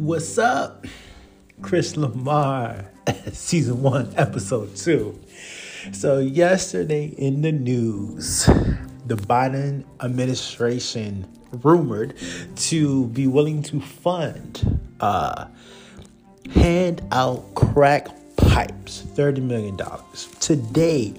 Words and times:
What's 0.00 0.38
up? 0.38 0.86
Chris 1.60 1.94
Lamar, 1.94 2.86
season 3.32 3.82
one, 3.82 4.14
episode 4.16 4.74
two. 4.74 5.20
So, 5.92 6.20
yesterday 6.20 7.12
in 7.18 7.42
the 7.42 7.52
news, 7.52 8.46
the 9.04 9.16
Biden 9.16 9.84
administration 10.02 11.28
rumored 11.52 12.14
to 12.56 13.08
be 13.08 13.26
willing 13.26 13.62
to 13.64 13.78
fund, 13.78 14.80
uh, 15.00 15.48
hand 16.54 17.02
out 17.12 17.54
crack 17.54 18.08
pipes, 18.38 19.04
$30 19.14 19.42
million. 19.42 19.78
Today, 20.40 21.12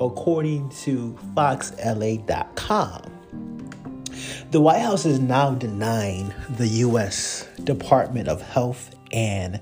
according 0.00 0.68
to 0.84 1.18
FoxLA.com, 1.34 3.17
the 4.50 4.60
White 4.60 4.80
House 4.80 5.04
is 5.04 5.20
now 5.20 5.54
denying 5.54 6.32
the 6.48 6.66
U.S. 6.66 7.46
Department 7.64 8.28
of 8.28 8.40
Health 8.40 8.94
and 9.12 9.60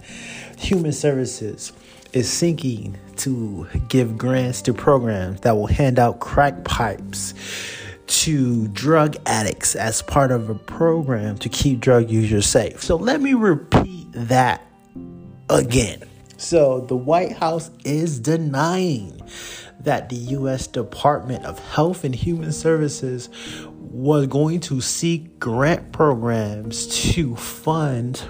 Human 0.59 0.93
Services 0.93 1.73
is 2.13 2.31
seeking 2.31 2.97
to 3.17 3.67
give 3.89 4.17
grants 4.17 4.63
to 4.63 4.73
programs 4.73 5.41
that 5.41 5.57
will 5.57 5.67
hand 5.67 5.99
out 5.99 6.21
crack 6.21 6.65
pipes 6.65 7.35
to 8.07 8.69
drug 8.69 9.17
addicts 9.27 9.75
as 9.75 10.03
part 10.03 10.31
of 10.31 10.49
a 10.49 10.55
program 10.55 11.37
to 11.39 11.49
keep 11.49 11.81
drug 11.81 12.09
users 12.09 12.47
safe. 12.47 12.81
So 12.83 12.95
let 12.95 13.21
me 13.21 13.35
repeat 13.35 14.07
that 14.13 14.65
again. 15.51 16.05
So 16.37 16.81
the 16.81 16.97
White 16.97 17.33
House 17.33 17.71
is 17.85 18.21
denying 18.21 19.21
that 19.81 20.09
the 20.09 20.17
U.S. 20.17 20.67
Department 20.67 21.45
of 21.45 21.59
Health 21.59 22.05
and 22.05 22.15
Human 22.15 22.53
Services 22.53 23.29
was 23.97 24.27
going 24.27 24.61
to 24.61 24.79
seek 24.83 25.41
grant 25.41 25.91
programs 25.91 26.87
to 26.87 27.35
fund 27.35 28.23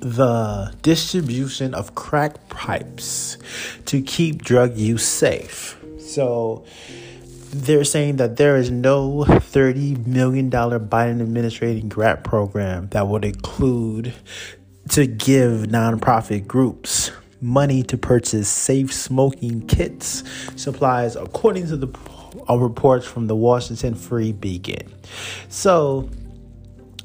the 0.00 0.74
distribution 0.80 1.74
of 1.74 1.94
crack 1.94 2.48
pipes 2.48 3.36
to 3.84 4.00
keep 4.00 4.42
drug 4.42 4.74
use 4.74 5.06
safe. 5.06 5.78
So 5.98 6.64
they're 7.50 7.84
saying 7.84 8.16
that 8.16 8.38
there 8.38 8.56
is 8.56 8.70
no 8.70 9.24
$30 9.28 10.06
million 10.06 10.50
Biden 10.50 11.20
administrating 11.20 11.90
grant 11.90 12.24
program 12.24 12.88
that 12.88 13.06
would 13.06 13.26
include 13.26 14.14
to 14.88 15.06
give 15.06 15.66
nonprofit 15.66 16.46
groups 16.46 17.10
money 17.42 17.82
to 17.82 17.98
purchase 17.98 18.48
safe 18.48 18.90
smoking 18.92 19.66
kits 19.66 20.24
supplies 20.56 21.16
according 21.16 21.66
to 21.66 21.76
the 21.76 21.86
uh, 22.48 22.56
reports 22.56 23.06
from 23.06 23.26
the 23.26 23.36
Washington 23.36 23.94
Free 23.94 24.32
Beacon. 24.32 24.92
So, 25.48 26.08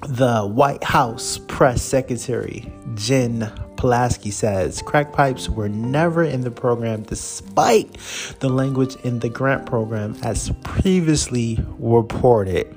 the 0.08 0.44
White 0.44 0.84
House 0.84 1.40
press 1.48 1.82
secretary, 1.82 2.72
Jen 2.96 3.42
Psaki, 3.76 4.32
says 4.32 4.82
crack 4.82 5.12
pipes 5.12 5.50
were 5.50 5.68
never 5.68 6.24
in 6.24 6.42
the 6.42 6.52
program 6.52 7.04
despite 7.04 7.98
the 8.40 8.50
language 8.50 8.96
in 9.04 9.20
the 9.20 9.30
grant 9.30 9.66
program 9.66 10.16
as 10.24 10.52
previously 10.64 11.60
reported. 11.80 12.76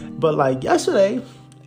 But 0.00 0.36
like 0.36 0.62
yesterday, 0.62 1.22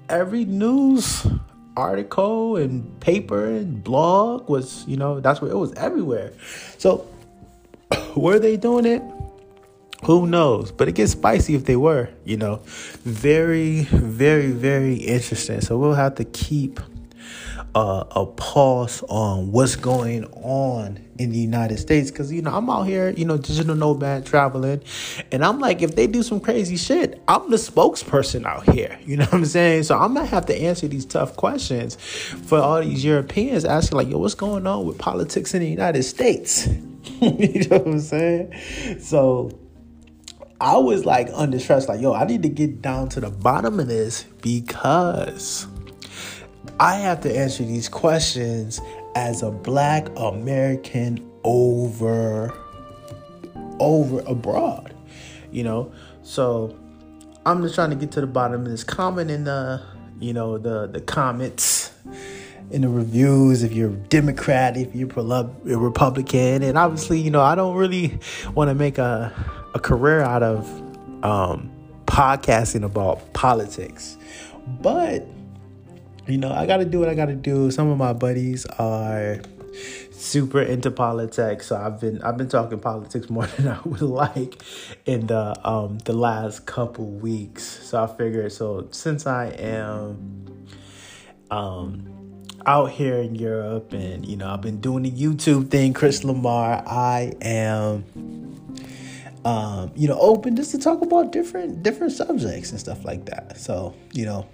every 0.07 0.45
news 0.45 1.27
article 1.75 2.57
and 2.57 2.99
paper 2.99 3.45
and 3.45 3.83
blog 3.83 4.49
was, 4.49 4.85
you 4.87 4.97
know, 4.97 5.19
that's 5.19 5.41
where 5.41 5.51
it 5.51 5.57
was 5.57 5.73
everywhere. 5.73 6.33
So 6.77 7.07
were 8.15 8.39
they 8.39 8.57
doing 8.57 8.85
it? 8.85 9.01
Who 10.03 10.27
knows? 10.27 10.71
But 10.71 10.87
it 10.87 10.95
gets 10.95 11.11
spicy 11.11 11.55
if 11.55 11.65
they 11.65 11.75
were, 11.75 12.09
you 12.23 12.37
know. 12.37 12.61
Very, 13.03 13.83
very, 13.83 14.51
very 14.51 14.95
interesting. 14.95 15.61
So 15.61 15.77
we'll 15.77 15.93
have 15.93 16.15
to 16.15 16.23
keep 16.23 16.79
uh, 17.75 18.03
a 18.11 18.25
pulse 18.25 19.03
on 19.09 19.51
what's 19.51 19.75
going 19.75 20.25
on 20.25 20.99
in 21.17 21.31
the 21.31 21.37
United 21.37 21.77
States 21.77 22.09
because 22.09 22.31
you 22.31 22.41
know 22.41 22.51
I'm 22.51 22.69
out 22.69 22.83
here, 22.83 23.09
you 23.09 23.25
know, 23.25 23.37
digital 23.37 23.75
nomad 23.75 24.25
traveling, 24.25 24.81
and 25.31 25.43
I'm 25.43 25.59
like, 25.59 25.81
if 25.81 25.95
they 25.95 26.07
do 26.07 26.23
some 26.23 26.39
crazy 26.39 26.77
shit, 26.77 27.21
I'm 27.27 27.49
the 27.49 27.57
spokesperson 27.57 28.45
out 28.45 28.67
here. 28.69 28.97
You 29.05 29.17
know 29.17 29.25
what 29.25 29.33
I'm 29.33 29.45
saying? 29.45 29.83
So 29.83 29.97
I'm 29.97 30.13
gonna 30.13 30.25
have 30.25 30.45
to 30.47 30.55
answer 30.55 30.87
these 30.87 31.05
tough 31.05 31.35
questions 31.35 31.95
for 31.95 32.59
all 32.59 32.81
these 32.81 33.03
Europeans 33.03 33.65
asking 33.65 33.97
like, 33.97 34.09
yo, 34.09 34.17
what's 34.17 34.35
going 34.35 34.65
on 34.65 34.85
with 34.85 34.97
politics 34.97 35.53
in 35.53 35.61
the 35.61 35.69
United 35.69 36.03
States? 36.03 36.67
you 37.21 37.67
know 37.67 37.77
what 37.77 37.87
I'm 37.87 37.99
saying? 37.99 38.99
So 38.99 39.58
I 40.61 40.77
was 40.77 41.05
like 41.05 41.29
under 41.33 41.57
stress, 41.57 41.87
like, 41.87 42.01
yo, 42.01 42.13
I 42.13 42.25
need 42.25 42.43
to 42.43 42.49
get 42.49 42.81
down 42.81 43.09
to 43.09 43.21
the 43.21 43.29
bottom 43.29 43.79
of 43.79 43.87
this 43.87 44.23
because 44.41 45.67
I 46.79 46.95
have 46.95 47.21
to 47.21 47.35
answer 47.35 47.63
these 47.63 47.87
questions 47.87 48.81
as 49.15 49.41
a 49.41 49.51
black 49.51 50.07
American 50.17 51.25
over 51.43 52.53
over 53.79 54.19
abroad. 54.27 54.93
You 55.51 55.63
know? 55.63 55.91
So 56.23 56.77
I'm 57.45 57.61
just 57.63 57.75
trying 57.75 57.91
to 57.91 57.95
get 57.95 58.11
to 58.11 58.21
the 58.21 58.27
bottom 58.27 58.65
of 58.65 58.69
this. 58.69 58.83
Comment 58.83 59.31
in 59.31 59.45
the, 59.45 59.81
you 60.19 60.33
know, 60.33 60.57
the 60.57 60.87
the 60.87 60.99
comments 60.99 61.93
in 62.71 62.81
the 62.81 62.89
reviews 62.89 63.63
if 63.63 63.71
you're 63.71 63.89
Democrat, 63.89 64.77
if 64.77 64.93
you're 64.93 65.07
Republican, 65.07 66.63
and 66.63 66.77
obviously, 66.77 67.19
you 67.19 67.31
know, 67.31 67.41
I 67.41 67.55
don't 67.55 67.75
really 67.75 68.19
want 68.53 68.69
to 68.69 68.75
make 68.75 68.97
a 68.97 69.33
a 69.73 69.79
career 69.79 70.21
out 70.21 70.43
of 70.43 70.67
um, 71.23 71.71
podcasting 72.05 72.83
about 72.83 73.33
politics. 73.33 74.17
But, 74.81 75.25
you 76.27 76.37
know, 76.37 76.51
I 76.51 76.65
got 76.65 76.77
to 76.77 76.85
do 76.85 76.99
what 76.99 77.09
I 77.09 77.15
got 77.15 77.27
to 77.27 77.35
do. 77.35 77.71
Some 77.71 77.89
of 77.89 77.97
my 77.97 78.13
buddies 78.13 78.65
are 78.65 79.41
super 80.11 80.61
into 80.61 80.91
politics 80.91 81.67
so 81.67 81.77
i've 81.77 81.99
been 81.99 82.21
i've 82.23 82.35
been 82.35 82.49
talking 82.49 82.77
politics 82.77 83.29
more 83.29 83.47
than 83.57 83.69
i 83.69 83.79
would 83.85 84.01
like 84.01 84.61
in 85.05 85.27
the 85.27 85.67
um 85.67 85.97
the 85.99 86.13
last 86.13 86.65
couple 86.65 87.05
weeks 87.05 87.63
so 87.63 88.03
i 88.03 88.07
figured 88.17 88.51
so 88.51 88.85
since 88.91 89.25
i 89.25 89.45
am 89.45 90.67
um 91.51 92.45
out 92.65 92.91
here 92.91 93.15
in 93.15 93.33
europe 93.33 93.93
and 93.93 94.25
you 94.25 94.35
know 94.35 94.49
i've 94.49 94.61
been 94.61 94.81
doing 94.81 95.03
the 95.03 95.11
youtube 95.11 95.69
thing 95.69 95.93
chris 95.93 96.25
lamar 96.25 96.83
i 96.85 97.31
am 97.41 98.03
um, 99.45 99.91
you 99.95 100.07
know, 100.07 100.19
open 100.19 100.55
just 100.55 100.71
to 100.71 100.77
talk 100.77 101.01
about 101.01 101.31
different 101.31 101.83
different 101.83 102.13
subjects 102.13 102.71
and 102.71 102.79
stuff 102.79 103.05
like 103.05 103.25
that. 103.25 103.57
So, 103.57 103.95
you 104.13 104.25
know, 104.25 104.47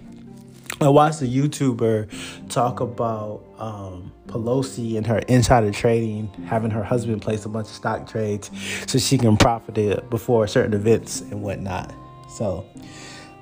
I 0.80 0.88
watched 0.88 1.22
a 1.22 1.24
YouTuber 1.24 2.48
talk 2.48 2.80
about 2.80 3.42
um, 3.58 4.12
Pelosi 4.26 4.96
and 4.96 5.06
her 5.06 5.18
insider 5.20 5.70
trading, 5.70 6.28
having 6.46 6.70
her 6.70 6.82
husband 6.82 7.22
place 7.22 7.44
a 7.44 7.48
bunch 7.48 7.68
of 7.68 7.74
stock 7.74 8.08
trades 8.08 8.50
so 8.86 8.98
she 8.98 9.16
can 9.18 9.36
profit 9.36 9.78
it 9.78 10.08
before 10.10 10.46
certain 10.46 10.74
events 10.74 11.20
and 11.22 11.42
whatnot. 11.42 11.94
So, 12.28 12.66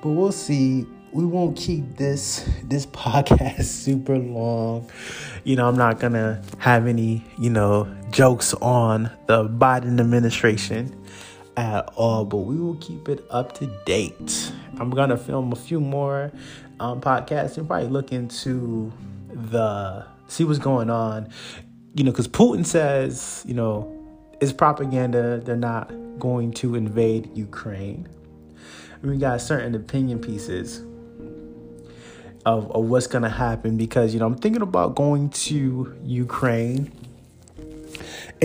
but 0.01 0.09
we'll 0.09 0.31
see 0.31 0.85
we 1.11 1.25
won't 1.25 1.55
keep 1.55 1.95
this 1.95 2.47
this 2.63 2.85
podcast 2.87 3.63
super 3.65 4.17
long. 4.17 4.89
You 5.43 5.55
know, 5.57 5.67
I'm 5.67 5.77
not 5.77 5.99
gonna 5.99 6.41
have 6.59 6.87
any, 6.87 7.23
you 7.37 7.49
know, 7.49 7.93
jokes 8.11 8.53
on 8.55 9.11
the 9.27 9.47
Biden 9.47 9.99
administration 9.99 11.05
at 11.57 11.91
all, 11.95 12.25
but 12.25 12.37
we 12.37 12.55
will 12.55 12.75
keep 12.75 13.09
it 13.09 13.25
up 13.29 13.53
to 13.59 13.67
date. 13.85 14.51
I'm 14.79 14.89
gonna 14.89 15.17
film 15.17 15.51
a 15.51 15.55
few 15.55 15.79
more 15.79 16.31
um, 16.79 17.01
podcasts 17.01 17.57
and 17.57 17.67
probably 17.67 17.87
look 17.87 18.11
into 18.11 18.91
the 19.31 20.05
see 20.27 20.43
what's 20.43 20.59
going 20.59 20.89
on. 20.89 21.29
You 21.95 22.03
know, 22.03 22.11
because 22.11 22.27
Putin 22.27 22.65
says, 22.65 23.43
you 23.47 23.53
know, 23.53 23.91
it's 24.41 24.51
propaganda. 24.51 25.39
They're 25.39 25.55
not 25.55 25.93
going 26.19 26.51
to 26.53 26.75
invade 26.75 27.35
Ukraine. 27.37 28.07
We 29.01 29.17
got 29.17 29.39
certain 29.39 29.75
opinion 29.75 30.19
pieces 30.19 30.79
of, 32.45 32.71
of 32.71 32.85
what's 32.85 33.07
gonna 33.07 33.29
happen 33.29 33.77
because 33.77 34.13
you 34.13 34.19
know 34.19 34.25
I'm 34.25 34.37
thinking 34.37 34.61
about 34.61 34.95
going 34.95 35.29
to 35.29 35.95
Ukraine 36.03 36.91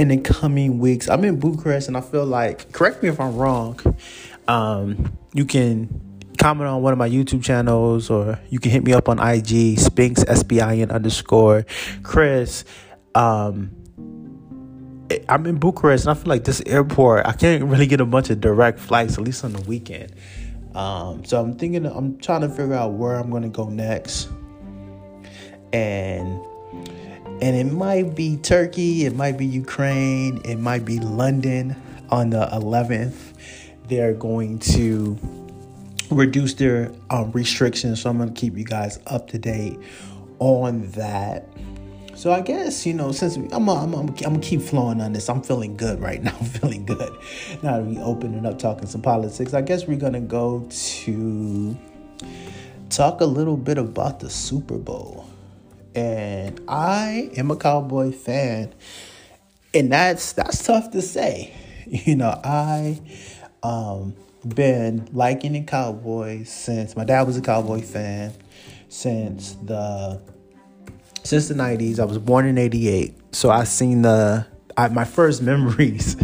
in 0.01 0.09
the 0.09 0.17
coming 0.17 0.79
weeks. 0.79 1.11
I'm 1.11 1.23
in 1.25 1.39
Bucharest 1.39 1.87
and 1.87 1.97
I 1.97 2.01
feel 2.01 2.25
like 2.25 2.73
correct 2.73 3.03
me 3.03 3.11
if 3.11 3.21
I'm 3.21 3.37
wrong. 3.37 3.79
Um, 4.49 5.13
you 5.35 5.45
can 5.45 6.23
comment 6.39 6.69
on 6.69 6.81
one 6.81 6.95
of 6.95 6.99
my 6.99 7.09
YouTube 7.09 7.45
channels 7.45 8.09
or 8.09 8.41
you 8.49 8.59
can 8.59 8.71
hit 8.71 8.83
me 8.83 8.95
up 8.95 9.11
on 9.11 9.19
IG, 9.19 9.79
Spinks 9.79 10.25
SBIN 10.25 10.91
underscore 10.91 11.67
Chris. 12.03 12.65
Um, 13.15 13.77
I'm 15.29 15.45
in 15.45 15.59
Bucharest 15.59 16.07
and 16.07 16.13
I 16.13 16.15
feel 16.15 16.31
like 16.31 16.45
this 16.45 16.63
airport, 16.65 17.27
I 17.27 17.33
can't 17.33 17.65
really 17.65 17.87
get 17.87 18.01
a 18.01 18.07
bunch 18.07 18.31
of 18.31 18.41
direct 18.41 18.79
flights, 18.79 19.19
at 19.19 19.25
least 19.25 19.45
on 19.45 19.53
the 19.53 19.61
weekend. 19.63 20.15
Um, 20.75 21.27
so 21.27 21.43
I'm 21.43 21.59
thinking, 21.59 21.85
I'm 21.85 22.17
trying 22.21 22.41
to 22.41 22.49
figure 22.49 22.73
out 22.73 22.93
where 22.93 23.17
I'm 23.17 23.29
going 23.29 23.43
to 23.43 23.51
go 23.51 23.69
next. 23.69 24.31
And 25.75 26.41
and 27.43 27.57
it 27.57 27.73
might 27.73 28.15
be 28.15 28.37
Turkey, 28.37 29.05
it 29.05 29.15
might 29.15 29.39
be 29.39 29.47
Ukraine, 29.47 30.41
it 30.45 30.57
might 30.57 30.85
be 30.85 30.99
London 30.99 31.75
on 32.11 32.31
the 32.31 32.47
11th. 32.53 33.35
They're 33.89 34.15
going 34.15 34.59
to 34.61 35.19
reduce 36.11 36.55
their 36.55 36.93
um, 37.09 37.33
restrictions, 37.33 38.03
so 38.03 38.11
I'm 38.11 38.19
going 38.19 38.33
to 38.33 38.39
keep 38.39 38.57
you 38.57 38.65
guys 38.65 38.99
up 39.07 39.29
to 39.29 39.39
date 39.39 39.79
on 40.39 40.91
that. 40.93 41.49
So 42.21 42.33
I 42.33 42.43
guess 42.43 42.85
you 42.85 42.93
know 42.93 43.13
since 43.13 43.37
I'm 43.37 43.67
I'm, 43.71 43.95
I'm 43.95 44.07
gonna 44.09 44.41
keep 44.41 44.61
flowing 44.61 45.01
on 45.01 45.15
this. 45.15 45.31
I'm 45.31 45.41
feeling 45.41 45.75
good 45.75 46.01
right 46.01 46.23
now. 46.23 46.37
I'm 46.41 46.45
feeling 46.45 46.85
good. 46.85 47.11
Now 47.63 47.79
that 47.79 47.87
we 47.87 47.97
opening 47.97 48.45
up 48.45 48.59
talking 48.59 48.87
some 48.87 49.01
politics, 49.01 49.55
I 49.55 49.63
guess 49.63 49.87
we're 49.87 49.97
gonna 49.97 50.21
go 50.21 50.69
to 50.69 51.79
talk 52.91 53.23
a 53.23 53.25
little 53.25 53.57
bit 53.57 53.79
about 53.79 54.21
the 54.21 54.29
Super 54.29 54.77
Bowl. 54.77 55.30
And 55.95 56.61
I 56.69 57.31
am 57.37 57.51
a 57.51 57.57
Cowboy 57.57 58.13
fan, 58.13 58.73
and 59.75 59.93
that's 59.93 60.33
that's 60.33 60.63
tough 60.65 60.91
to 60.93 61.03
say. 61.03 61.55
You 61.87 62.15
know, 62.15 62.41
I 62.45 63.01
um 63.65 64.15
been 64.47 65.09
liking 65.13 65.55
the 65.55 65.63
Cowboys 65.63 66.49
since 66.49 66.95
my 66.95 67.03
dad 67.03 67.27
was 67.27 67.37
a 67.37 67.41
Cowboy 67.41 67.81
fan 67.81 68.33
since 68.89 69.55
the 69.65 70.21
since 71.25 71.49
the 71.49 71.55
90s. 71.55 71.99
I 71.99 72.05
was 72.05 72.19
born 72.19 72.47
in 72.47 72.59
88. 72.59 73.35
So 73.35 73.51
I 73.51 73.65
seen 73.65 74.03
the 74.03 74.47
I, 74.77 74.89
my 74.89 75.05
first 75.05 75.43
memories 75.51 76.17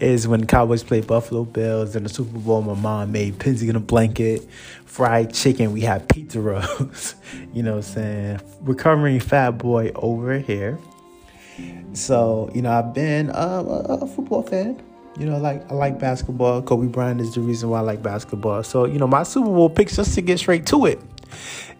is 0.00 0.28
when 0.28 0.46
Cowboys 0.46 0.82
played 0.82 1.06
Buffalo 1.06 1.44
Bills 1.44 1.96
in 1.96 2.02
the 2.02 2.08
Super 2.08 2.38
Bowl. 2.38 2.62
My 2.62 2.74
mom 2.74 3.12
made 3.12 3.38
pinsy 3.38 3.68
in 3.68 3.76
a 3.76 3.80
blanket, 3.80 4.48
fried 4.84 5.32
chicken. 5.32 5.72
We 5.72 5.82
had 5.82 6.08
pizza 6.08 6.40
rolls. 6.40 7.14
you 7.52 7.62
know 7.62 7.76
what 7.76 7.86
I'm 7.86 7.94
saying? 7.94 8.40
Recovering 8.60 9.20
fat 9.20 9.52
boy 9.52 9.92
over 9.94 10.38
here. 10.38 10.78
So, 11.92 12.50
you 12.54 12.62
know, 12.62 12.70
I've 12.70 12.92
been 12.92 13.30
uh, 13.30 13.64
a, 13.66 13.94
a 14.02 14.06
football 14.06 14.42
fan. 14.42 14.82
You 15.18 15.24
know, 15.24 15.38
like 15.38 15.70
I 15.70 15.74
like 15.74 15.98
basketball. 15.98 16.60
Kobe 16.60 16.88
Bryant 16.88 17.22
is 17.22 17.34
the 17.34 17.40
reason 17.40 17.70
why 17.70 17.78
I 17.78 17.82
like 17.82 18.02
basketball. 18.02 18.62
So, 18.62 18.84
you 18.84 18.98
know, 18.98 19.06
my 19.06 19.22
Super 19.22 19.46
Bowl 19.46 19.70
picks 19.70 19.96
just 19.96 20.14
to 20.14 20.20
get 20.20 20.38
straight 20.38 20.66
to 20.66 20.84
it 20.84 21.00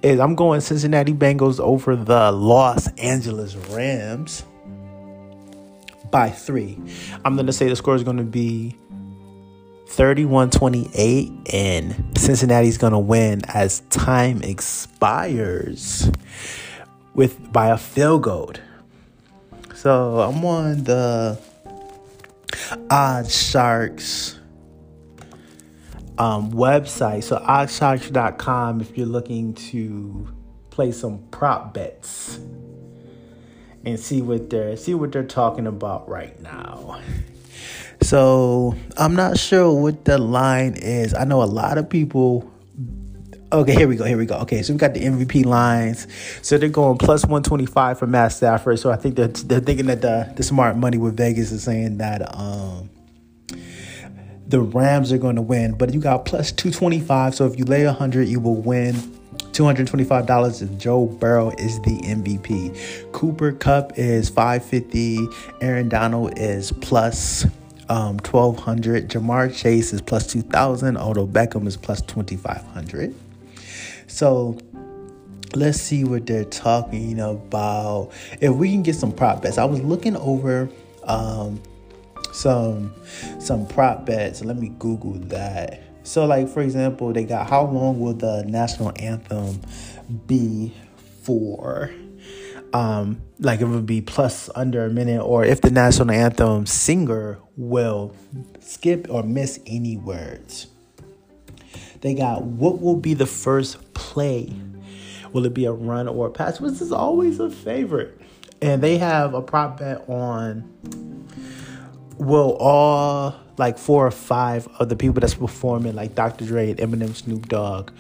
is 0.03 0.21
I'm 0.21 0.35
going 0.35 0.61
Cincinnati 0.63 1.13
Bengals 1.13 1.61
over 1.61 1.97
the 1.97 2.33
Los 2.33 2.89
Angeles 2.97 3.55
Rams 3.57 4.45
by 6.17 6.31
three. 6.31 6.79
I'm 7.27 7.35
going 7.35 7.45
to 7.45 7.53
say 7.53 7.69
the 7.69 7.77
score 7.77 7.95
is 7.95 8.03
going 8.03 8.17
to 8.17 8.25
be 8.25 8.75
31 9.89 10.49
28, 10.49 11.31
and 11.53 12.17
Cincinnati's 12.17 12.79
going 12.79 12.95
to 12.95 12.99
win 12.99 13.43
as 13.49 13.81
time 13.91 14.43
expires 14.43 16.11
with 17.13 17.53
by 17.53 17.69
a 17.69 17.77
field 17.77 18.23
goal. 18.23 18.55
So 19.75 20.21
I'm 20.21 20.43
on 20.43 20.85
the 20.85 21.39
Odd 22.89 23.31
Sharks 23.31 24.39
um, 26.17 26.51
website. 26.51 27.25
So 27.25 27.37
oddsharks.com 27.41 28.81
if 28.81 28.97
you're 28.97 29.07
looking 29.07 29.53
to 29.53 30.35
play 30.71 30.93
some 30.93 31.19
prop 31.31 31.75
bets 31.75 32.41
and 33.87 33.99
see 33.99 34.21
what 34.21 34.51
they're 34.51 34.77
see 34.77 34.95
what 34.95 35.13
they're 35.13 35.25
talking 35.25 35.67
about 35.67 36.07
right 36.09 36.39
now. 36.43 37.01
So 38.03 38.75
I'm 38.99 39.15
not 39.15 39.39
sure 39.39 39.73
what 39.73 40.05
the 40.05 40.19
line 40.19 40.75
is. 40.75 41.15
I 41.15 41.25
know 41.25 41.43
a 41.43 41.45
lot 41.45 41.79
of 41.79 41.89
people. 41.89 42.53
Okay, 43.53 43.75
here 43.75 43.89
we 43.89 43.97
go. 43.97 44.05
Here 44.05 44.19
we 44.19 44.27
go. 44.27 44.39
Okay, 44.39 44.63
so 44.63 44.73
we 44.73 44.79
got 44.79 44.93
the 44.93 45.01
MVP 45.01 45.47
lines. 45.47 46.09
So 46.43 46.59
they're 46.59 46.69
going 46.69 46.99
plus 46.99 47.23
125 47.23 47.99
for 47.99 48.07
Matt 48.07 48.33
Stafford. 48.33 48.81
So 48.81 48.91
I 48.91 48.97
think 48.97 49.15
they're, 49.15 49.29
they're 49.29 49.61
thinking 49.61 49.87
that 49.87 50.03
the, 50.03 50.31
the 50.37 50.43
smart 50.43 50.77
money 50.77 50.99
with 50.99 51.17
Vegas 51.17 51.53
is 51.53 51.63
saying 51.63 51.99
that 51.99 52.35
um, 52.35 52.91
the 54.47 54.61
Rams 54.61 55.13
are 55.13 55.19
going 55.19 55.37
to 55.37 55.43
win, 55.43 55.79
but 55.79 55.95
you 55.95 56.01
got 56.01 56.25
plus 56.25 56.51
225. 56.53 57.37
So 57.37 57.47
if 57.47 57.57
you 57.57 57.65
lay 57.65 57.87
100, 57.87 58.29
you 58.29 58.41
will 58.41 58.61
win 58.61 59.16
$225 59.39 60.63
if 60.63 60.79
Joe 60.79 61.07
Burrow 61.07 61.51
is 61.59 61.81
the 61.81 61.99
MVP. 62.03 63.13
Cooper 63.13 63.53
Kupp 63.53 63.93
is 63.97 64.29
550. 64.29 65.27
Aaron 65.61 65.89
Donald 65.89 66.39
is 66.39 66.73
plus 66.73 67.45
um, 67.89 68.19
1200. 68.19 69.09
Ja'Marr 69.09 69.55
Chase 69.55 69.93
is 69.93 70.01
plus 70.01 70.27
2000. 70.27 70.97
Odell 70.97 71.27
Beckham 71.27 71.67
is 71.67 71.77
plus 71.77 72.03
2500. 72.03 73.15
So 74.07 74.59
let's 75.55 75.81
see 75.81 76.05
what 76.05 76.27
they're 76.27 76.45
talking 76.45 77.21
about. 77.21 78.11
If 78.41 78.55
we 78.55 78.71
can 78.71 78.83
get 78.83 78.97
some 78.97 79.13
prop 79.13 79.43
bets, 79.43 79.59
I 79.59 79.65
was 79.65 79.81
looking 79.83 80.17
over. 80.17 80.69
Um, 81.05 81.63
some 82.33 82.93
some 83.39 83.67
prop 83.67 84.05
bets. 84.05 84.45
Let 84.45 84.57
me 84.59 84.73
Google 84.79 85.15
that. 85.29 85.86
So, 86.07 86.25
like 86.25 86.49
for 86.49 86.63
example, 86.63 87.13
they 87.13 87.25
got 87.25 87.51
how 87.51 87.67
long 87.67 87.99
will 87.99 88.15
the 88.15 88.45
national 88.47 88.93
anthem 88.97 89.61
be 90.27 90.73
for? 91.23 91.91
Um, 92.73 93.21
like 93.41 93.61
it 93.61 93.65
would 93.65 93.87
be 93.87 94.01
plus 94.03 94.49
under 94.55 94.85
a 94.85 94.91
minute, 94.91 95.21
or 95.21 95.45
if 95.45 95.61
the 95.63 95.71
national 95.71 96.13
anthem 96.13 96.65
singer 96.65 97.41
will 97.57 98.15
skip 98.61 99.09
or 99.11 99.25
miss 99.25 99.59
any 99.67 99.97
words. 99.97 100.69
They 102.03 102.15
got 102.15 102.45
what 102.45 102.81
will 102.81 102.97
be 102.97 103.15
the 103.15 103.27
first 103.27 103.93
play? 103.93 104.53
Will 105.33 105.45
it 105.45 105.55
be 105.55 105.65
a 105.65 105.73
run 105.73 106.07
or 106.07 106.29
a 106.29 106.31
pass? 106.31 106.61
Which 106.61 106.81
is 106.81 106.93
always 106.93 107.41
a 107.41 107.51
favorite. 107.51 108.21
And 108.63 108.81
they 108.81 108.97
have 108.99 109.35
a 109.35 109.43
prop 109.43 109.81
bet 109.81 110.09
on 110.09 110.73
will 112.17 112.57
all 112.61 113.35
like 113.59 113.79
four 113.79 114.07
or 114.07 114.11
five 114.11 114.69
of 114.79 114.89
the 114.89 114.97
people 114.97 115.21
that's 115.21 115.35
performing, 115.35 115.95
like 115.95 116.15
Dr. 116.15 116.45
Dre 116.45 116.71
and 116.71 116.79
Eminem, 116.79 117.15
Snoop 117.15 117.49
Dogg, 117.49 117.91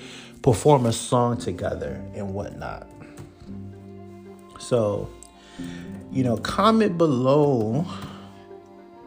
perform 0.42 0.86
a 0.86 0.92
song 0.92 1.38
together 1.38 2.02
and 2.14 2.34
whatnot. 2.34 2.88
So, 4.58 5.08
you 6.12 6.24
know, 6.24 6.36
comment 6.36 6.98
below 6.98 7.86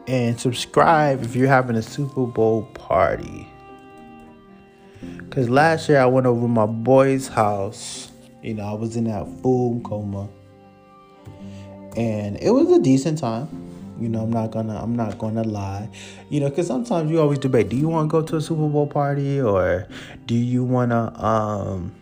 and 0.06 0.38
subscribe 0.40 1.22
if 1.22 1.36
you're 1.36 1.48
having 1.48 1.76
a 1.76 1.82
Super 1.82 2.26
Bowl 2.26 2.62
party. 2.74 3.46
Cause 5.30 5.48
last 5.48 5.88
year 5.88 6.00
I 6.00 6.06
went 6.06 6.26
over 6.26 6.48
my 6.48 6.66
boy's 6.66 7.28
house. 7.28 8.10
You 8.42 8.54
know, 8.54 8.64
I 8.64 8.72
was 8.72 8.96
in 8.96 9.04
that 9.04 9.26
full 9.42 9.80
coma. 9.80 10.28
And 11.96 12.36
it 12.38 12.50
was 12.50 12.70
a 12.70 12.80
decent 12.80 13.18
time 13.18 13.69
you 14.00 14.08
know, 14.08 14.22
I'm 14.22 14.32
not 14.32 14.50
gonna 14.50 14.80
I'm 14.82 14.96
not 14.96 15.18
gonna 15.18 15.44
lie. 15.44 15.88
You 16.28 16.40
know, 16.40 16.48
because 16.48 16.66
sometimes 16.66 17.10
you 17.10 17.20
always 17.20 17.38
debate: 17.38 17.68
Do 17.68 17.76
you 17.76 17.88
want 17.88 18.08
to 18.08 18.10
go 18.10 18.22
to 18.26 18.36
a 18.36 18.40
Super 18.40 18.68
Bowl 18.68 18.86
party 18.86 19.40
or 19.40 19.86
do 20.26 20.34
you 20.34 20.64
wanna 20.64 21.12
um 21.22 21.92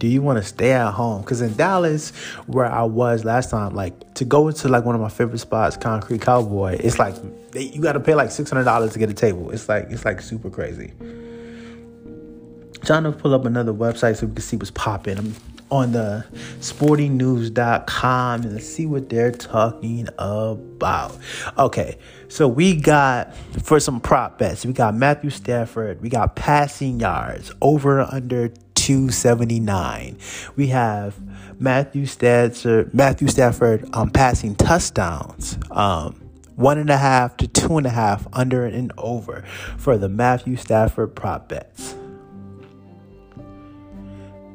do 0.00 0.08
you 0.08 0.22
want 0.22 0.38
to 0.38 0.42
stay 0.42 0.72
at 0.72 0.92
home? 0.92 1.20
Because 1.20 1.42
in 1.42 1.54
Dallas, 1.56 2.10
where 2.46 2.64
I 2.64 2.84
was 2.84 3.22
last 3.22 3.50
time, 3.50 3.74
like 3.74 4.14
to 4.14 4.24
go 4.24 4.50
to 4.50 4.68
like 4.68 4.84
one 4.86 4.94
of 4.94 5.00
my 5.00 5.10
favorite 5.10 5.40
spots, 5.40 5.76
Concrete 5.76 6.22
Cowboy, 6.22 6.78
it's 6.80 6.98
like 6.98 7.14
they, 7.52 7.64
you 7.64 7.82
got 7.82 7.92
to 7.92 8.00
pay 8.00 8.14
like 8.14 8.30
six 8.30 8.50
hundred 8.50 8.64
dollars 8.64 8.94
to 8.94 8.98
get 8.98 9.10
a 9.10 9.14
table. 9.14 9.50
It's 9.50 9.68
like 9.68 9.88
it's 9.90 10.06
like 10.06 10.22
super 10.22 10.48
crazy. 10.48 10.94
trying 12.82 13.04
to 13.04 13.12
pull 13.12 13.34
up 13.34 13.44
another 13.44 13.74
website 13.74 14.16
so 14.16 14.26
we 14.26 14.32
can 14.32 14.42
see 14.42 14.56
what's 14.56 14.70
popping. 14.70 15.18
I'm 15.18 15.34
on 15.70 15.92
the 15.92 16.24
sportingnews.com 16.58 18.42
and 18.42 18.62
see 18.62 18.86
what 18.86 19.08
they're 19.08 19.32
talking 19.32 20.08
about. 20.18 21.16
Okay, 21.56 21.98
so 22.28 22.48
we 22.48 22.74
got 22.76 23.34
for 23.62 23.80
some 23.80 24.00
prop 24.00 24.38
bets, 24.38 24.64
we 24.64 24.72
got 24.72 24.94
Matthew 24.94 25.30
Stafford, 25.30 26.00
we 26.00 26.08
got 26.08 26.36
passing 26.36 27.00
yards 27.00 27.52
over 27.60 28.00
under 28.00 28.48
279. 28.74 30.18
We 30.56 30.68
have 30.68 31.14
Matthew 31.60 32.06
Stafford, 32.06 32.94
Matthew 32.94 33.28
Stafford 33.28 33.88
um, 33.92 34.10
passing 34.10 34.54
touchdowns. 34.54 35.58
Um, 35.70 36.30
one 36.56 36.78
and 36.78 36.90
a 36.90 36.96
half 36.96 37.36
to 37.38 37.48
two 37.48 37.78
and 37.78 37.86
a 37.86 37.90
half 37.90 38.26
under 38.32 38.66
and 38.66 38.92
over 38.98 39.42
for 39.78 39.96
the 39.96 40.08
Matthew 40.08 40.56
Stafford 40.56 41.14
prop 41.14 41.48
bets. 41.48 41.94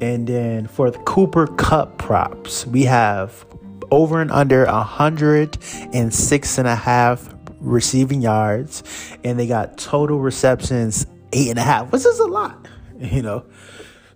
And 0.02 0.28
then 0.28 0.68
for 0.68 0.92
the 0.92 1.00
Cooper 1.00 1.48
Kupp 1.48 1.98
props, 1.98 2.68
we 2.68 2.84
have 2.84 3.46
over 3.92 4.22
and 4.22 4.32
under 4.32 4.66
106 4.66 6.58
and 6.58 6.68
a 6.68 6.76
half 6.76 7.34
receiving 7.60 8.22
yards, 8.22 8.84
and 9.24 9.40
they 9.40 9.48
got 9.48 9.78
total 9.78 10.20
receptions 10.20 11.08
eight 11.34 11.50
and 11.50 11.60
a 11.60 11.64
half, 11.64 11.92
which 11.92 12.06
is 12.06 12.20
a 12.20 12.28
lot. 12.28 12.68
You 12.98 13.22
know, 13.22 13.44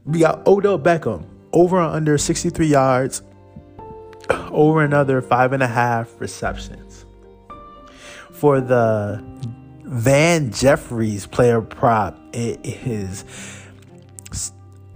we 0.05 0.19
got 0.19 0.47
Odell 0.47 0.79
Beckham 0.79 1.25
over 1.51 1.81
and 1.81 1.93
under 1.93 2.17
63 2.17 2.65
yards, 2.65 3.21
over 4.29 4.81
another 4.81 5.21
five 5.21 5.51
and 5.51 5.61
a 5.61 5.67
half 5.67 6.09
receptions. 6.21 7.05
For 8.31 8.61
the 8.61 9.21
Van 9.83 10.49
Jeffries 10.53 11.27
player 11.27 11.59
prop, 11.59 12.17
it 12.31 12.65
is 12.65 13.25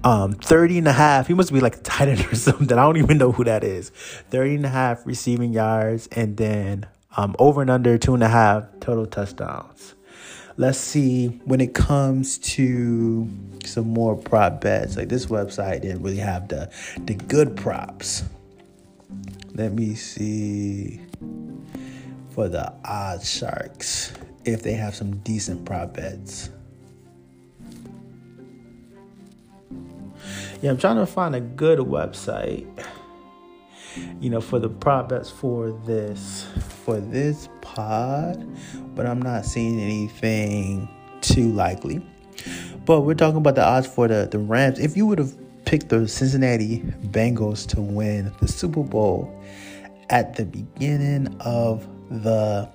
um, 0.04 0.34
30 0.34 0.80
and 0.80 0.88
a 0.88 0.94
half. 0.94 1.28
He 1.28 1.34
must 1.34 1.54
be 1.54 1.60
like 1.60 1.78
a 1.78 1.82
tight 1.82 2.10
end 2.10 2.26
or 2.26 2.36
something. 2.36 2.78
I 2.78 2.84
don't 2.84 2.98
even 2.98 3.18
know 3.18 3.32
who 3.32 3.44
that 3.46 3.64
is. 3.64 3.90
30 3.90 4.56
and 4.56 4.66
a 4.66 4.70
half 4.70 5.06
receiving 5.06 5.54
yards 5.54 6.08
and 6.12 6.38
then 6.38 6.88
um, 7.16 7.36
over 7.40 7.62
and 7.62 7.70
under 7.70 7.98
two 7.98 8.14
and 8.14 8.24
a 8.24 8.28
half 8.28 8.66
total 8.80 9.06
touchdowns. 9.06 9.96
Let's 10.56 10.78
see 10.78 11.28
when 11.46 11.62
it 11.62 11.74
comes 11.74 12.38
to 12.40 13.28
some 13.66 13.88
more 13.88 14.16
prop 14.16 14.62
bets. 14.62 14.96
Like 14.98 15.10
this 15.10 15.26
website 15.26 15.82
didn't 15.82 16.04
really 16.04 16.18
have 16.18 16.48
the 16.48 16.72
the 17.06 17.16
good 17.16 17.56
props. 17.56 18.24
Let 19.56 19.74
me 19.74 19.96
see 19.96 21.02
for 22.32 22.50
the 22.50 22.72
odd 22.86 23.24
sharks 23.24 24.14
if 24.46 24.62
they 24.62 24.74
have 24.74 24.94
some 24.94 25.18
decent 25.18 25.66
prop 25.66 25.96
bets. 25.96 26.50
Yeah, 30.64 30.70
I'm 30.70 30.78
trying 30.78 30.96
to 30.96 31.06
find 31.06 31.36
a 31.36 31.42
good 31.42 31.80
website. 31.80 32.66
You 34.22 34.30
know, 34.30 34.40
for 34.40 34.60
the 34.60 34.70
prop 34.70 35.10
bets 35.10 35.30
for 35.30 35.74
this 35.86 36.48
for 36.86 37.02
this 37.02 37.50
pod, 37.60 38.48
but 38.96 39.06
I'm 39.06 39.22
not 39.22 39.44
seeing 39.44 39.78
anything 39.78 40.88
too 41.20 41.52
likely. 41.52 42.02
But 42.86 43.02
we're 43.02 43.14
talking 43.14 43.40
about 43.40 43.56
the 43.56 43.66
odds 43.66 43.88
for 43.88 44.08
the, 44.08 44.26
the 44.32 44.40
Rams. 44.40 44.80
If 44.80 44.96
you 44.96 45.06
would 45.06 45.20
have 45.20 45.36
picked 45.66 45.90
the 45.90 46.08
Cincinnati 46.08 46.80
Bengals 47.08 47.68
to 47.68 47.82
win 47.82 48.32
the 48.40 48.48
Super 48.48 48.84
Bowl 48.84 49.38
at 50.10 50.38
the 50.38 50.46
beginning 50.46 51.36
of 51.42 51.86
the 52.10 52.70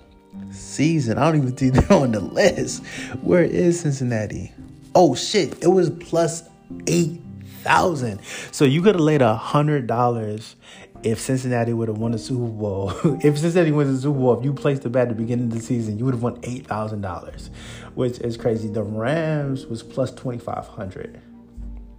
season, 0.51 1.17
I 1.17 1.31
don't 1.33 1.41
even 1.41 1.57
see 1.57 1.71
them 1.71 1.87
on 1.91 2.13
the 2.13 2.21
list. 2.21 2.85
Where 3.23 3.45
is 3.45 3.81
Cincinnati? 3.81 4.53
Oh 4.95 5.15
shit, 5.15 5.63
it 5.63 5.69
was 5.69 5.89
plus 5.89 6.43
eight 6.87 7.23
thousand. 7.69 8.21
So 8.51 8.65
you 8.65 8.81
could 8.83 8.95
have 8.95 9.05
laid 9.05 9.23
a 9.23 9.35
hundred 9.35 9.87
dollars 9.87 10.57
if 11.03 11.21
Cincinnati 11.21 11.73
would 11.73 11.89
have 11.89 11.99
won 11.99 12.13
the 12.13 12.19
Super 12.19 12.47
Bowl. 12.47 12.91
if 13.23 13.39
Cincinnati 13.39 13.73
wins 13.73 13.95
the 13.95 14.03
Super 14.03 14.19
Bowl, 14.19 14.39
if 14.39 14.45
you 14.45 14.53
placed 14.55 14.83
the 14.83 14.91
bet 14.91 15.03
at 15.03 15.09
the 15.11 15.15
beginning 15.15 15.47
of 15.47 15.53
the 15.53 15.61
season, 15.61 15.99
you 15.99 16.05
would 16.05 16.15
have 16.15 16.23
won 16.23 16.39
eight 16.43 16.67
thousand 16.67 17.03
dollars, 17.03 17.51
which 17.95 18.19
is 18.21 18.37
crazy. 18.37 18.69
The 18.69 18.83
Rams 18.83 19.67
was 19.67 19.83
plus 19.83 20.11
twenty 20.13 20.39
five 20.39 20.67
hundred. 20.67 21.21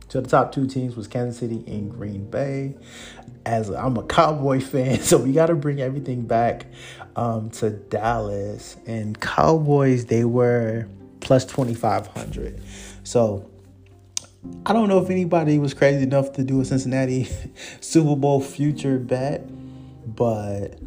So 0.09 0.21
the 0.21 0.27
top 0.27 0.51
two 0.51 0.65
teams 0.65 0.95
was 0.95 1.07
Kansas 1.07 1.37
City 1.39 1.63
and 1.67 1.91
Green 1.91 2.27
Bay. 2.29 2.75
As 3.45 3.69
I'm 3.69 3.95
a 3.95 4.03
Cowboy 4.03 4.59
fan, 4.71 4.99
so 5.01 5.19
we 5.19 5.33
got 5.33 5.47
to 5.47 5.55
bring 5.55 5.81
everything 5.81 6.23
back 6.23 6.65
um, 7.15 7.51
to 7.51 7.69
Dallas 7.69 8.75
and 8.87 9.19
Cowboys. 9.19 10.05
They 10.05 10.25
were 10.25 10.87
plus 11.19 11.45
twenty 11.45 11.75
five 11.75 12.07
hundred. 12.07 12.59
So 13.03 13.49
I 14.65 14.73
don't 14.73 14.87
know 14.87 15.01
if 15.03 15.09
anybody 15.09 15.59
was 15.59 15.73
crazy 15.73 16.03
enough 16.03 16.33
to 16.33 16.43
do 16.43 16.61
a 16.61 16.65
Cincinnati 16.65 17.27
Super 17.81 18.15
Bowl 18.15 18.41
future 18.41 18.97
bet, 18.97 19.45
but 20.15 20.79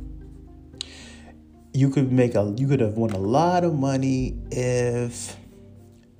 you 1.74 1.90
could 1.90 2.12
make 2.12 2.34
a 2.34 2.54
you 2.56 2.68
could 2.68 2.80
have 2.80 2.94
won 2.94 3.10
a 3.10 3.18
lot 3.18 3.64
of 3.64 3.74
money 3.74 4.36
if 4.50 5.36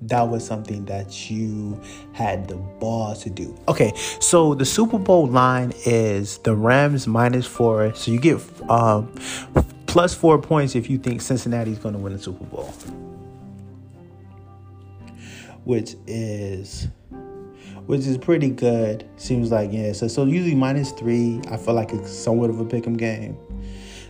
that 0.01 0.23
was 0.23 0.45
something 0.45 0.85
that 0.85 1.31
you 1.31 1.79
had 2.11 2.47
the 2.47 2.55
balls 2.55 3.23
to 3.23 3.29
do. 3.29 3.57
Okay, 3.67 3.93
so 4.19 4.53
the 4.53 4.65
Super 4.65 4.97
Bowl 4.99 5.27
line 5.27 5.73
is 5.85 6.39
the 6.39 6.55
Rams 6.55 7.07
minus 7.07 7.45
four, 7.45 7.93
so 7.95 8.11
you 8.11 8.19
get 8.19 8.41
um, 8.69 9.13
plus 9.87 10.13
four 10.13 10.39
points 10.39 10.75
if 10.75 10.89
you 10.89 10.97
think 10.97 11.21
Cincinnati 11.21 11.71
is 11.71 11.79
going 11.79 11.93
to 11.93 11.99
win 11.99 12.13
the 12.13 12.19
Super 12.19 12.43
Bowl, 12.45 12.73
which 15.63 15.95
is 16.05 16.89
which 17.85 18.01
is 18.01 18.17
pretty 18.17 18.49
good. 18.49 19.07
Seems 19.17 19.51
like 19.51 19.71
yeah. 19.71 19.91
So 19.93 20.07
so 20.07 20.25
usually 20.25 20.55
minus 20.55 20.91
three. 20.91 21.41
I 21.49 21.57
feel 21.57 21.73
like 21.73 21.91
it's 21.91 22.11
somewhat 22.11 22.49
of 22.49 22.59
a 22.59 22.65
pick'em 22.65 22.97
game. 22.97 23.37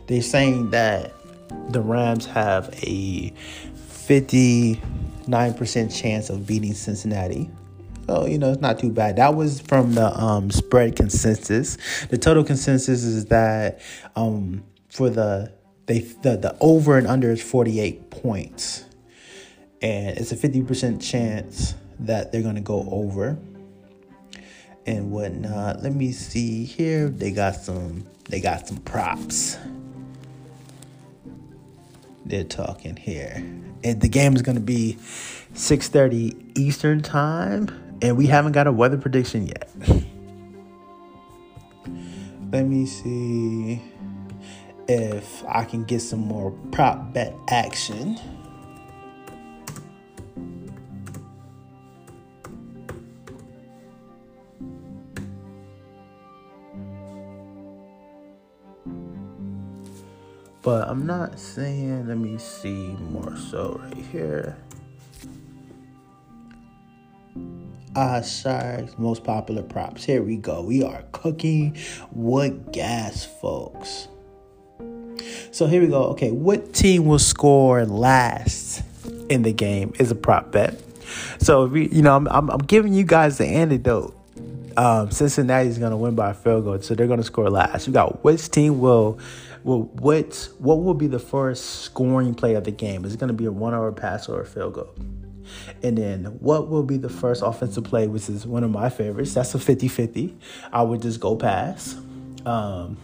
They're 0.08 0.22
saying 0.22 0.72
that 0.72 1.14
the 1.70 1.82
Rams 1.82 2.26
have 2.26 2.70
a 2.84 3.34
fifty 3.88 4.82
nine 5.28 5.54
percent 5.54 5.94
chance 5.94 6.30
of 6.30 6.46
beating 6.46 6.74
Cincinnati. 6.74 7.50
So 8.08 8.26
you 8.26 8.38
know 8.38 8.52
it's 8.52 8.62
not 8.62 8.80
too 8.80 8.92
bad. 8.92 9.16
That 9.16 9.36
was 9.36 9.62
from 9.62 9.94
the 9.94 10.08
um, 10.20 10.52
spread 10.52 10.96
consensus. 10.96 11.78
The 12.08 12.18
total 12.18 12.44
consensus 12.44 13.04
is 13.04 13.26
that 13.26 13.82
um, 14.16 14.64
for 14.90 15.10
the 15.10 15.54
they 15.86 16.00
the, 16.00 16.38
the 16.38 16.56
over 16.60 16.98
and 16.98 17.08
under 17.08 17.32
is 17.32 17.42
forty 17.42 17.80
eight 17.80 18.12
points, 18.12 18.86
and 19.82 20.18
it's 20.18 20.32
a 20.32 20.36
fifty 20.36 20.62
percent 20.62 21.02
chance 21.02 21.76
that 22.00 22.32
they're 22.32 22.42
going 22.42 22.56
to 22.56 22.62
go 22.62 22.88
over 22.92 23.38
and 24.86 25.12
whatnot. 25.12 25.82
Let 25.82 25.94
me 25.94 26.12
see 26.12 26.66
here. 26.66 27.10
They 27.10 27.32
got 27.32 27.56
some. 27.56 28.06
They 28.30 28.40
got 28.40 28.68
some 28.68 28.78
props. 28.78 29.58
They're 32.26 32.44
talking 32.44 32.96
here, 32.96 33.44
and 33.84 34.00
the 34.02 34.08
game 34.08 34.36
is 34.36 34.42
going 34.42 34.56
to 34.56 34.62
be 34.62 34.98
6:30 35.54 36.58
Eastern 36.58 37.02
time, 37.02 37.68
and 38.02 38.16
we 38.18 38.28
haven't 38.28 38.54
got 38.54 38.66
a 38.68 38.72
weather 38.72 38.98
prediction 38.98 39.48
yet. 39.48 39.70
Let 42.52 42.66
me 42.66 42.86
see 42.86 43.82
if 44.88 45.44
I 45.48 45.66
can 45.66 45.84
get 45.84 46.02
some 46.02 46.20
more 46.20 46.52
prop 46.72 47.14
bet 47.14 47.36
action. 47.50 48.20
But 60.64 60.88
I'm 60.88 61.06
not 61.06 61.40
saying, 61.40 62.08
let 62.08 62.18
me 62.18 62.38
see 62.38 62.96
more 63.12 63.36
so 63.36 63.82
right 63.84 63.98
here. 63.98 64.58
Ah, 67.98 68.22
Sharks, 68.22 68.98
most 68.98 69.26
popular 69.26 69.62
props. 69.62 70.06
Here 70.06 70.24
we 70.24 70.38
go. 70.38 70.64
We 70.64 70.82
are 70.82 71.04
cooking 71.12 71.78
with 72.14 72.72
gas, 72.72 73.26
folks. 73.26 74.08
So 75.52 75.68
here 75.68 75.82
we 75.82 75.88
go. 75.88 76.06
Okay, 76.06 76.32
what 76.32 76.74
team 76.74 77.06
will 77.06 77.20
score 77.20 77.86
last 77.86 78.84
in 79.30 79.42
the 79.44 79.52
game 79.52 79.94
is 80.00 80.12
a 80.12 80.16
prop 80.16 80.54
bet. 80.54 80.82
So 81.40 81.68
we, 81.68 81.90
you 81.90 82.02
know, 82.02 82.16
I'm, 82.16 82.28
I'm, 82.30 82.50
I'm 82.50 82.60
giving 82.60 82.94
you 82.94 83.04
guys 83.04 83.38
the 83.38 83.46
antidote. 83.46 84.18
Um, 84.78 85.12
Cincinnati 85.12 85.68
is 85.68 85.78
going 85.78 85.92
to 85.92 85.98
win 85.98 86.16
by 86.16 86.32
a 86.32 86.34
field 86.34 86.64
goal, 86.64 86.82
so 86.82 86.96
they're 86.96 87.06
going 87.06 87.20
to 87.20 87.26
score 87.26 87.50
last. 87.50 87.86
You 87.86 87.94
got 87.94 88.24
which 88.24 88.50
team 88.50 88.80
will 88.80 89.20
well, 89.64 89.84
what 89.94 90.50
what 90.60 90.84
will 90.84 90.94
be 90.94 91.08
the 91.08 91.20
first 91.20 91.82
scoring 91.82 92.34
play 92.36 92.56
of 92.56 92.64
the 92.66 92.72
game? 92.72 93.06
Is 93.06 93.14
it 93.14 93.20
going 93.20 93.30
to 93.30 93.34
be 93.34 93.46
a 93.46 93.52
one-hour 93.52 93.92
pass 93.94 94.28
or 94.28 94.42
a 94.42 94.46
field 94.46 94.74
goal? 94.74 94.94
And 95.82 95.98
then 95.98 96.26
what 96.40 96.70
will 96.70 96.84
be 96.84 96.98
the 96.98 97.10
first 97.10 97.42
offensive 97.44 97.84
play, 97.84 98.08
which 98.08 98.30
is 98.30 98.46
one 98.48 98.64
of 98.64 98.72
my 98.72 98.90
favorites? 98.90 99.34
That's 99.34 99.54
a 99.56 99.58
50-50. 99.58 100.36
I 100.72 100.82
would 100.82 101.02
just 101.02 101.20
go 101.20 101.36
pass. 101.36 101.96
Um, 102.46 102.98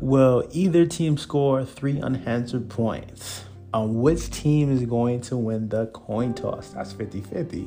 will 0.00 0.48
either 0.52 0.86
team 0.86 1.16
score 1.16 1.64
three 1.64 2.00
unanswered 2.00 2.68
points? 2.68 3.44
Um, 3.72 4.00
which 4.00 4.30
team 4.30 4.72
is 4.72 4.84
going 4.84 5.20
to 5.22 5.36
win 5.36 5.68
the 5.68 5.86
coin 5.88 6.34
toss? 6.34 6.70
That's 6.70 6.92
50 6.92 7.20
50. 7.20 7.62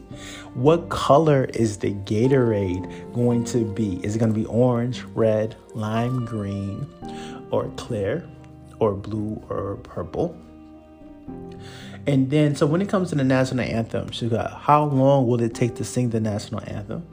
What 0.53 0.89
color 0.89 1.45
is 1.53 1.77
the 1.77 1.93
Gatorade 1.93 3.13
going 3.13 3.45
to 3.45 3.63
be? 3.63 4.03
Is 4.03 4.15
it 4.15 4.19
going 4.19 4.33
to 4.33 4.37
be 4.37 4.45
orange, 4.47 5.03
red, 5.15 5.55
lime 5.73 6.25
green, 6.25 6.85
or 7.53 7.69
clear, 7.77 8.27
or 8.79 8.93
blue, 8.95 9.41
or 9.47 9.75
purple? 9.83 10.35
And 12.07 12.29
then, 12.29 12.55
so 12.55 12.65
when 12.65 12.81
it 12.81 12.89
comes 12.89 13.09
to 13.09 13.15
the 13.15 13.23
national 13.23 13.63
anthem, 13.63 14.11
she 14.11 14.27
got 14.27 14.51
how 14.51 14.85
long 14.85 15.27
will 15.27 15.39
it 15.39 15.53
take 15.53 15.75
to 15.75 15.83
sing 15.83 16.09
the 16.09 16.19
national 16.19 16.61
anthem? 16.67 17.07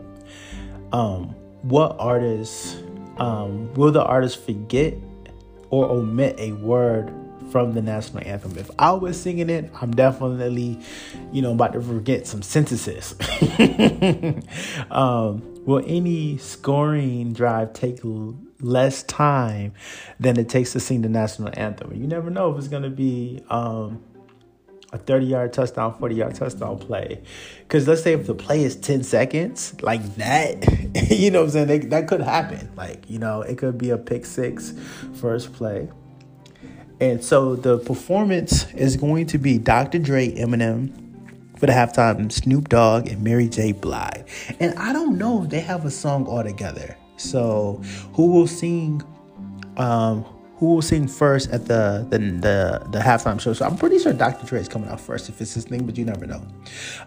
Um, 0.92 1.26
what 1.62 1.94
artists 1.98 2.76
um, 3.18 3.72
will 3.74 3.92
the 3.92 4.02
artist 4.02 4.44
forget 4.44 4.94
or 5.68 5.84
omit 5.84 6.36
a 6.40 6.52
word 6.52 7.12
from 7.52 7.74
the 7.74 7.82
national 7.82 8.26
anthem? 8.26 8.56
If 8.56 8.70
I 8.78 8.92
was 8.92 9.20
singing 9.20 9.50
it, 9.50 9.70
I'm 9.80 9.92
definitely, 9.92 10.80
you 11.32 11.42
know, 11.42 11.52
about 11.52 11.74
to 11.74 11.82
forget 11.82 12.26
some 12.26 12.40
sentences. 12.40 13.14
um, 14.90 15.42
will 15.66 15.84
any 15.86 16.38
scoring 16.38 17.34
drive 17.34 17.74
take 17.74 18.00
less 18.60 19.02
time 19.02 19.72
than 20.18 20.38
it 20.38 20.48
takes 20.48 20.72
to 20.72 20.80
sing 20.80 21.02
the 21.02 21.08
national 21.08 21.50
anthem? 21.54 21.94
You 21.94 22.06
never 22.06 22.30
know 22.30 22.52
if 22.52 22.58
it's 22.58 22.68
going 22.68 22.84
to 22.84 22.90
be. 22.90 23.42
Um, 23.48 24.02
a 24.92 24.98
30 24.98 25.26
yard 25.26 25.52
touchdown, 25.52 25.96
40 25.98 26.14
yard 26.14 26.34
touchdown 26.34 26.78
play. 26.78 27.22
Because 27.60 27.86
let's 27.86 28.02
say 28.02 28.12
if 28.12 28.26
the 28.26 28.34
play 28.34 28.64
is 28.64 28.76
10 28.76 29.04
seconds, 29.04 29.80
like 29.82 30.16
that, 30.16 30.64
you 31.10 31.30
know 31.30 31.40
what 31.40 31.44
I'm 31.46 31.50
saying? 31.50 31.66
They, 31.68 31.78
that 31.78 32.08
could 32.08 32.20
happen. 32.20 32.70
Like, 32.76 33.08
you 33.08 33.18
know, 33.18 33.42
it 33.42 33.58
could 33.58 33.78
be 33.78 33.90
a 33.90 33.98
pick 33.98 34.26
six 34.26 34.74
first 35.14 35.52
play. 35.52 35.88
And 37.00 37.24
so 37.24 37.56
the 37.56 37.78
performance 37.78 38.70
is 38.74 38.96
going 38.96 39.26
to 39.28 39.38
be 39.38 39.58
Dr. 39.58 39.98
Dre, 39.98 40.30
Eminem 40.32 40.92
for 41.58 41.66
the 41.66 41.72
halftime, 41.72 42.30
Snoop 42.30 42.68
Dogg, 42.68 43.08
and 43.08 43.22
Mary 43.22 43.48
J. 43.48 43.72
Blige. 43.72 44.24
And 44.60 44.78
I 44.78 44.92
don't 44.92 45.16
know 45.16 45.44
if 45.44 45.50
they 45.50 45.60
have 45.60 45.84
a 45.86 45.90
song 45.90 46.26
all 46.26 46.42
together. 46.42 46.96
So 47.20 47.80
who 48.14 48.32
will 48.32 48.46
sing? 48.46 49.02
Um, 49.76 50.24
who 50.56 50.74
will 50.74 50.82
sing 50.82 51.08
first 51.08 51.50
at 51.50 51.66
the, 51.66 52.06
the 52.10 52.18
the 52.18 52.88
the, 52.90 52.98
halftime 52.98 53.40
show. 53.40 53.54
So 53.54 53.64
I'm 53.64 53.78
pretty 53.78 53.98
sure 53.98 54.12
Dr. 54.12 54.46
Dre 54.46 54.60
is 54.60 54.68
coming 54.68 54.90
out 54.90 55.00
first 55.00 55.30
if 55.30 55.40
it's 55.40 55.54
his 55.54 55.64
thing, 55.64 55.86
but 55.86 55.96
you 55.96 56.04
never 56.04 56.26
know. 56.26 56.46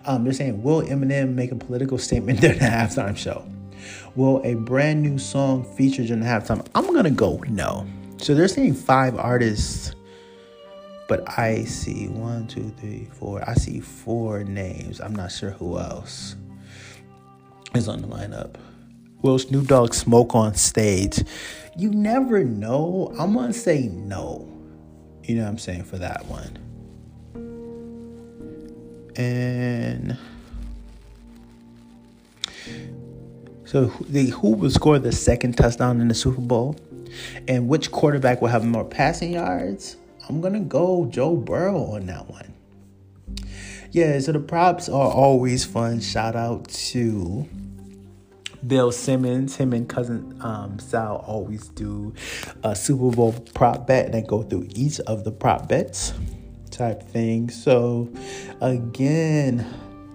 Um, 0.06 0.24
they're 0.24 0.34
saying, 0.34 0.64
will 0.64 0.82
Eminem 0.82 1.36
make 1.36 1.52
a 1.52 1.56
political 1.56 2.00
statement 2.00 2.42
during 2.42 2.58
the 2.58 2.66
halftime 2.66 3.16
show? 3.16 3.46
Will 4.16 4.42
a 4.44 4.56
brand 4.56 5.04
new 5.04 5.20
song 5.20 5.64
feature 5.76 6.04
during 6.04 6.22
the 6.22 6.26
halftime? 6.26 6.66
I'm 6.74 6.92
gonna 6.94 7.12
go 7.12 7.38
no. 7.48 7.86
So 8.18 8.34
they're 8.34 8.48
saying 8.48 8.74
five 8.74 9.18
artists, 9.18 9.94
but 11.08 11.28
I 11.38 11.66
see 11.66 12.08
one, 12.08 12.48
two, 12.48 12.74
three, 12.80 13.08
four. 13.14 13.48
I 13.48 13.54
see 13.54 13.80
four 13.80 14.44
names. 14.44 15.00
I'm 15.00 15.16
not 15.16 15.32
sure 15.32 15.52
who 15.52 15.78
else 15.78 16.38
is 17.76 17.88
on 17.88 18.02
the 18.02 18.08
lineup. 18.08 18.56
Will 19.24 19.40
Snoop 19.40 19.68
Dogg 19.68 19.94
smoke 19.94 20.36
on 20.36 20.54
stage? 20.54 21.24
You 21.78 21.92
never 21.92 22.44
know. 22.44 23.14
I'm 23.18 23.34
to 23.54 23.54
say 23.58 23.88
no. 23.88 24.50
You 25.24 25.36
know 25.36 25.44
what 25.44 25.50
I'm 25.50 25.58
saying 25.58 25.86
for 25.86 25.98
that 25.98 26.26
one. 26.26 26.60
And 29.16 30.18
so 33.64 33.86
the 34.10 34.26
who 34.32 34.50
will 34.56 34.70
score 34.70 35.00
the 35.00 35.14
second 35.14 35.56
touchdown 35.56 36.02
in 36.02 36.10
the 36.10 36.16
Super 36.16 36.42
Bowl 36.42 36.76
and 37.48 37.70
which 37.70 37.92
quarterback 37.92 38.42
will 38.42 38.50
have 38.50 38.66
more 38.66 38.84
passing 38.84 39.32
yards? 39.32 39.96
I'm 40.28 40.42
to 40.54 40.60
go 40.60 41.06
Joe 41.06 41.38
Burrow 41.38 41.82
on 41.94 42.08
that 42.08 42.30
one. 42.30 42.54
Yeah, 43.92 44.20
so 44.20 44.34
the 44.34 44.40
props 44.40 44.90
are 44.90 45.12
always 45.12 45.64
fun. 45.64 46.02
Shout 46.02 46.36
out 46.36 46.68
to 46.68 47.48
Bill 48.68 48.92
Simmons, 48.92 49.56
him 49.56 49.74
and 49.74 49.88
cousin 49.88 50.38
um, 50.42 50.80
Sal 50.80 51.24
always 51.28 51.68
do 51.70 52.14
a 52.64 52.76
Super 52.76 53.16
Bowl 53.16 53.34
prop 53.54 53.88
bet 53.88 54.06
and 54.06 54.14
they 54.14 54.22
go 54.22 54.44
through 54.44 54.68
each 54.70 55.00
of 55.02 55.24
the 55.24 55.32
prop 55.32 55.68
bets 55.68 56.14
type 56.72 57.04
thing. 57.04 57.50
So, 57.50 58.10
again, 58.62 59.66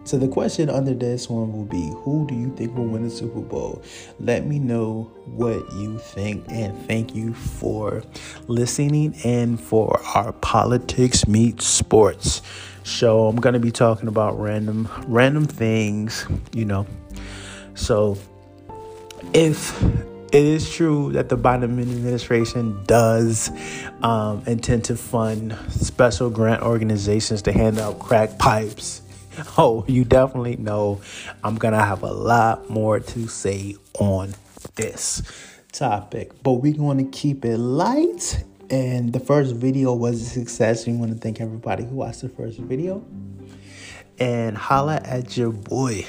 so 0.09 0.17
the 0.17 0.29
question 0.29 0.71
under 0.71 0.95
this 0.95 1.29
one 1.29 1.53
will 1.53 1.67
be 1.67 1.93
who 1.99 2.27
do 2.27 2.35
you 2.35 2.51
think 2.57 2.75
will 2.75 2.87
win 2.87 3.05
the 3.05 3.11
Super 3.11 3.41
Bowl? 3.41 3.83
Let 4.19 4.47
me 4.47 4.59
know 4.59 5.13
what 5.27 5.71
you 5.75 5.99
think 5.99 6.47
and 6.49 6.75
thank 6.87 7.15
you 7.15 7.35
for 7.35 8.03
listening 8.47 9.15
and 9.25 9.61
for 9.61 10.01
our 10.15 10.33
politics 10.33 11.29
meet 11.29 11.61
sports 11.61 12.41
show. 12.85 13.27
I'm 13.27 13.37
going 13.37 13.53
to 13.53 13.61
be 13.61 13.71
talking 13.71 14.09
about 14.09 14.41
random 14.41 14.89
random 15.07 15.45
things, 15.45 16.27
you 16.55 16.65
know. 16.65 16.87
So 17.75 18.17
if 19.33 19.81
it 20.33 20.45
is 20.45 20.71
true 20.71 21.13
that 21.13 21.29
the 21.29 21.39
Biden 21.39 21.65
administration 21.65 22.85
does 22.85 23.51
um, 24.03 24.43
intend 24.47 24.85
to 24.85 24.97
fund 24.97 25.57
special 25.71 26.29
grant 26.29 26.63
organizations 26.63 27.43
to 27.43 27.53
hand 27.53 27.79
out 27.79 27.99
crack 27.99 28.39
pipes. 28.39 29.03
Oh, 29.57 29.85
you 29.87 30.05
definitely 30.05 30.57
know 30.57 31.01
I'm 31.45 31.59
gonna 31.59 31.85
have 31.85 32.03
a 32.03 32.11
lot 32.11 32.69
more 32.69 32.99
to 32.99 33.29
say 33.29 33.77
on 34.01 34.35
this 34.75 35.23
topic, 35.73 36.33
but 36.43 36.55
we're 36.55 36.77
going 36.77 36.99
to 36.99 37.05
keep 37.17 37.45
it 37.45 37.57
light. 37.57 38.45
And 38.71 39.13
the 39.13 39.21
first 39.21 39.55
video 39.55 39.95
was 39.95 40.21
a 40.21 40.25
success. 40.25 40.87
We 40.87 40.95
want 40.95 41.13
to 41.13 41.19
thank 41.19 41.41
everybody 41.41 41.85
who 41.85 41.97
watched 41.97 42.23
the 42.23 42.29
first 42.29 42.59
video 42.59 43.05
and 44.19 44.57
holla 44.57 45.01
at 45.05 45.37
your 45.37 45.53
boy. 45.53 46.05